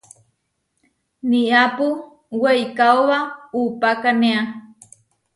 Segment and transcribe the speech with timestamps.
[1.29, 1.87] Niápu
[2.41, 3.17] weikaóba
[3.61, 4.41] upákanea.